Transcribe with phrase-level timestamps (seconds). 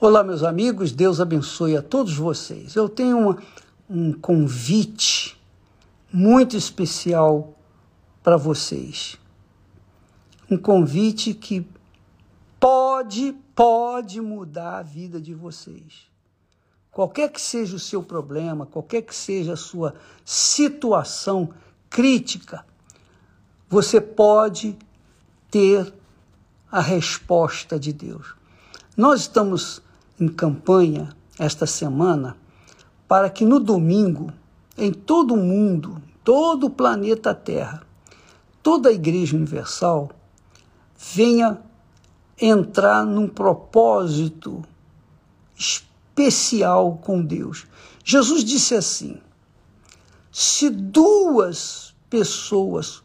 [0.00, 2.76] Olá, meus amigos, Deus abençoe a todos vocês.
[2.76, 3.42] Eu tenho uma,
[3.90, 5.36] um convite
[6.12, 7.58] muito especial
[8.22, 9.16] para vocês.
[10.48, 11.66] Um convite que
[12.60, 16.06] pode, pode mudar a vida de vocês.
[16.92, 21.52] Qualquer que seja o seu problema, qualquer que seja a sua situação
[21.90, 22.64] crítica,
[23.68, 24.78] você pode
[25.50, 25.92] ter
[26.70, 28.36] a resposta de Deus.
[28.96, 29.82] Nós estamos
[30.20, 32.36] em campanha esta semana
[33.06, 34.32] para que no domingo,
[34.76, 37.82] em todo o mundo, todo o planeta Terra,
[38.62, 40.10] toda a Igreja Universal
[40.96, 41.58] venha
[42.40, 44.62] entrar num propósito
[45.56, 47.66] especial com Deus.
[48.04, 49.20] Jesus disse assim:
[50.30, 53.02] se duas pessoas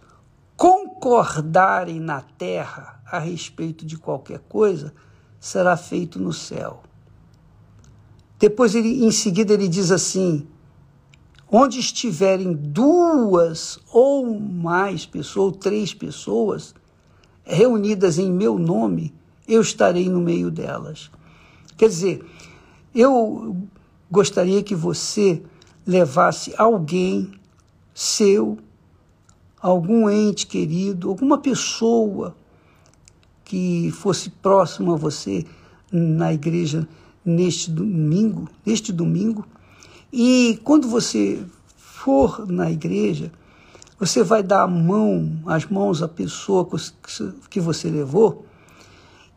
[0.56, 4.94] concordarem na terra a respeito de qualquer coisa,
[5.40, 6.84] será feito no céu.
[8.40, 10.48] Depois, ele, em seguida, ele diz assim:
[11.52, 16.74] onde estiverem duas ou mais pessoas, ou três pessoas,
[17.44, 19.14] reunidas em meu nome,
[19.48, 21.12] eu estarei no meio delas.
[21.78, 22.26] Quer dizer,
[22.94, 23.56] eu
[24.10, 25.44] gostaria que você
[25.86, 27.32] levasse alguém
[27.94, 28.58] seu,
[29.62, 32.36] algum ente querido, alguma pessoa
[33.44, 35.46] que fosse próximo a você
[35.92, 36.88] na igreja
[37.26, 39.46] neste domingo, neste domingo.
[40.12, 41.44] E quando você
[41.78, 43.32] for na igreja,
[44.00, 46.68] você vai dar a mão, as mãos à pessoa
[47.50, 48.46] que você levou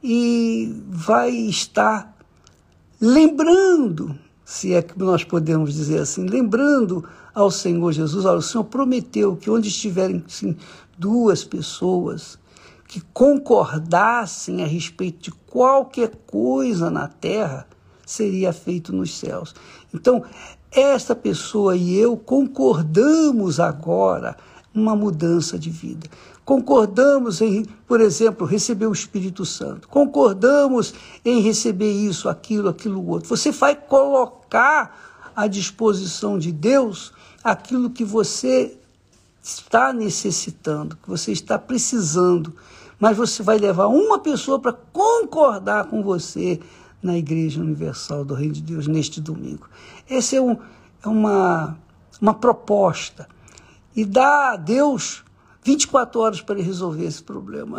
[0.02, 2.16] e vai estar
[3.00, 8.64] lembrando, se é que nós podemos dizer assim, lembrando ao Senhor Jesus, olha, o Senhor
[8.64, 10.56] prometeu que onde estiverem assim,
[10.98, 12.38] duas pessoas
[12.88, 17.66] que concordassem a respeito de qualquer coisa na terra,
[18.06, 19.54] seria feito nos céus.
[19.92, 20.24] Então,
[20.70, 24.36] esta pessoa e eu concordamos agora
[24.72, 26.08] uma mudança de vida.
[26.44, 29.88] Concordamos em, por exemplo, receber o Espírito Santo.
[29.88, 33.28] Concordamos em receber isso, aquilo, aquilo outro.
[33.28, 37.12] Você vai colocar à disposição de Deus
[37.42, 38.78] aquilo que você
[39.42, 42.54] está necessitando, que você está precisando.
[42.98, 46.60] Mas você vai levar uma pessoa para concordar com você
[47.06, 49.68] na Igreja Universal do Reino de Deus neste domingo.
[50.10, 50.56] Essa é, um,
[51.04, 51.78] é uma,
[52.20, 53.28] uma proposta.
[53.94, 55.24] E dá a Deus
[55.62, 57.78] 24 horas para ele resolver esse problema.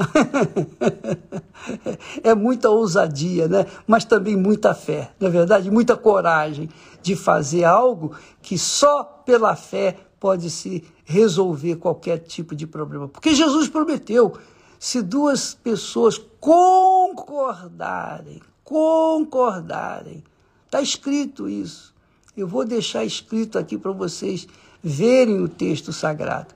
[2.23, 3.65] é muita ousadia, né?
[3.85, 6.69] mas também muita fé, na é verdade, muita coragem
[7.01, 13.07] de fazer algo que só pela fé pode se resolver qualquer tipo de problema.
[13.07, 14.33] Porque Jesus prometeu:
[14.79, 20.21] se duas pessoas concordarem, concordarem,
[20.65, 21.95] está escrito isso.
[22.35, 24.45] Eu vou deixar escrito aqui para vocês
[24.83, 26.53] verem o texto sagrado.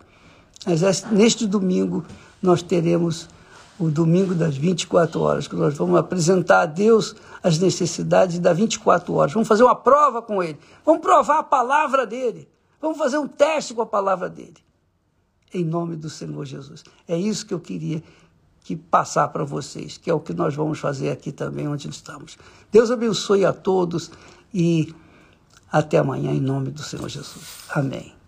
[0.67, 2.05] Mas neste domingo
[2.41, 3.29] nós teremos
[3.79, 9.13] o domingo das 24 horas, que nós vamos apresentar a Deus as necessidades das 24
[9.13, 9.31] horas.
[9.31, 10.59] Vamos fazer uma prova com Ele.
[10.85, 12.45] Vamos provar a palavra dele.
[12.81, 14.57] Vamos fazer um teste com a palavra dele.
[15.53, 16.83] Em nome do Senhor Jesus.
[17.07, 18.03] É isso que eu queria
[18.63, 22.37] que passar para vocês, que é o que nós vamos fazer aqui também onde estamos.
[22.71, 24.11] Deus abençoe a todos
[24.53, 24.93] e
[25.71, 27.65] até amanhã em nome do Senhor Jesus.
[27.69, 28.20] Amém.